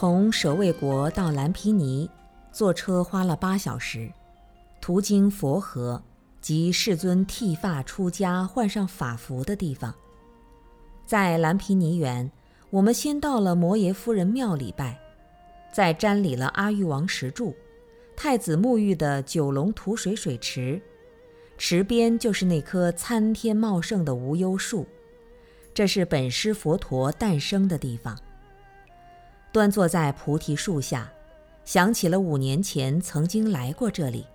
[0.00, 2.08] 从舍卫国到蓝毗尼，
[2.52, 4.08] 坐车花了八小时，
[4.80, 6.00] 途经佛河
[6.40, 9.92] 及世尊剃发出家、换上法服的地方。
[11.04, 12.30] 在蓝毗尼园，
[12.70, 14.96] 我们先到了摩耶夫人庙礼拜，
[15.72, 17.52] 再瞻礼了阿育王石柱、
[18.16, 20.80] 太子沐浴的九龙吐水水池，
[21.56, 24.86] 池边就是那棵参天茂盛的无忧树，
[25.74, 28.16] 这是本师佛陀诞生的地方。
[29.52, 31.10] 端坐在菩提树下，
[31.64, 34.26] 想起了五年前曾经来过这里，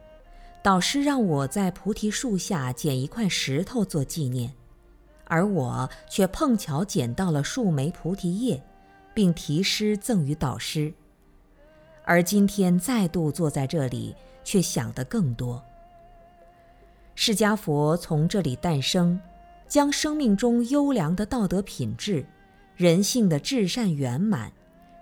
[0.62, 4.52] 导师让我在菩提树下捡一块石头做纪念，
[5.26, 8.62] 而我却碰巧捡到了数枚菩提叶，
[9.14, 10.94] 并题诗赠予导师。
[12.06, 15.64] 而今天再度坐在这里，却想得更多。
[17.16, 19.20] 释迦佛从这里诞生，
[19.68, 22.26] 将生命中优良的道德品质、
[22.76, 24.52] 人性的至善圆满。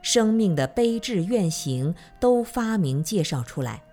[0.02, 3.84] 生命的悲志愿行都发明介绍出来，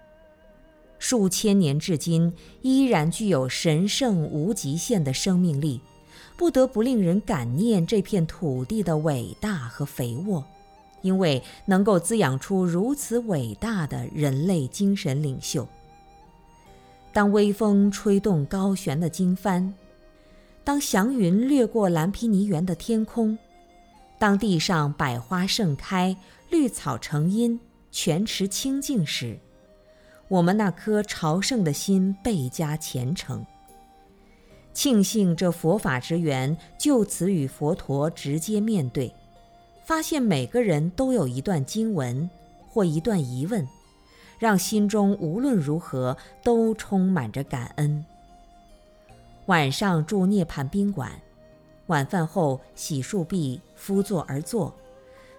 [0.99, 5.81] 数千年至今依然具有神圣无极限的生命力，
[6.37, 10.45] 不得不令人感念这片土地的伟大和肥沃，
[11.03, 15.69] 因为能够滋养出如此伟大的人类精神领袖。
[17.13, 19.73] 当微风吹动高悬的经幡，
[20.65, 23.37] 当祥云掠过蓝毗尼园的天空。
[24.19, 26.17] 当地上百花盛开，
[26.51, 29.39] 绿草成荫，泉池清净时，
[30.27, 33.47] 我们那颗朝圣的心倍加虔诚。
[34.73, 39.15] 庆幸这佛法之源就此与佛陀直接面对，
[39.85, 42.29] 发现每个人都有一段经文
[42.69, 43.67] 或一段疑问，
[44.39, 48.05] 让心中无论如何都充满着感恩。
[49.47, 51.13] 晚上住涅槃宾馆。
[51.89, 54.75] 晚饭后洗漱毕，敷坐而坐，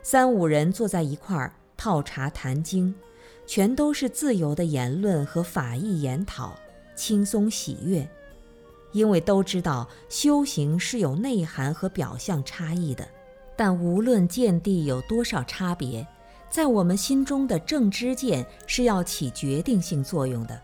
[0.04, 2.94] 三五人坐在一块儿泡茶谈经，
[3.48, 6.56] 全都是自由的言论和法义研讨，
[6.96, 8.08] 轻松喜悦。
[8.92, 13.08] 因为都知道修行是有内涵和表象差异的，
[13.56, 16.06] 但无论见地有多少差别，
[16.50, 20.60] 在我们心中的正知见是要起决定性作用的，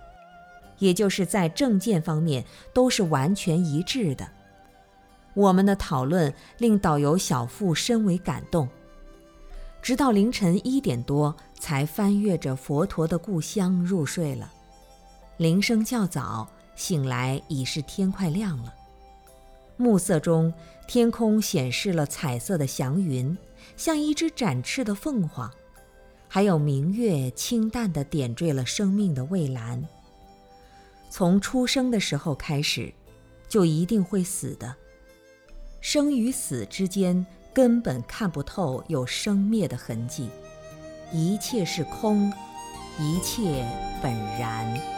[0.79, 4.27] 也就是在正见方面都是完全一致的。
[5.35, 8.67] 我们的讨论令导游小付深为感动，
[9.81, 14.51] 直到凌晨一点多才翻阅着佛陀的故乡入睡了。
[15.37, 18.73] 铃声较早，醒来已是天快亮了。
[19.75, 20.53] 暮色中，
[20.87, 23.37] 天空显示了彩色的祥云，
[23.75, 25.51] 像一只展翅的凤凰，
[26.29, 29.85] 还有明月清淡地点缀了生命的蔚蓝。
[31.09, 32.93] 从出生的时候开始，
[33.49, 34.73] 就一定会死的。
[35.87, 37.23] 生与死之间
[37.53, 40.31] 根本看不透有生灭的痕迹，
[41.13, 42.33] 一切是空，
[42.99, 43.63] 一切
[44.01, 44.94] 本然。